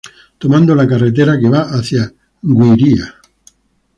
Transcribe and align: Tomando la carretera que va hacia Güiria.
Tomando 0.39 0.73
la 0.73 0.87
carretera 0.93 1.35
que 1.43 1.47
va 1.51 1.61
hacia 1.79 2.09
Güiria. 2.57 3.13